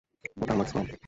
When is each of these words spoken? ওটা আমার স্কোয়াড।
ওটা 0.41 0.53
আমার 0.53 0.67
স্কোয়াড। 0.69 0.91